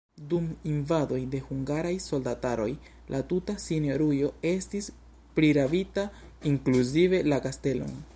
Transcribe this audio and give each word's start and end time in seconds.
Dum 0.29 0.45
invadoj 0.69 1.19
de 1.33 1.41
hungaraj 1.49 1.91
soldataroj 2.05 2.69
la 3.15 3.19
tuta 3.33 3.55
sinjorujo 3.65 4.31
estis 4.53 4.87
prirabita, 5.37 6.07
inkluzive 6.53 7.21
la 7.33 7.41
kastelon. 7.49 7.95